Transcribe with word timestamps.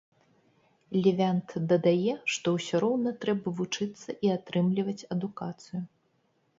Лівянт 1.03 1.49
дадае, 1.73 2.13
што 2.37 2.47
ўсё 2.57 2.75
роўна 2.87 3.15
трэба 3.27 3.47
вучыцца 3.63 4.09
і 4.27 4.35
атрымліваць 4.41 5.01
адукацыю. 5.19 5.89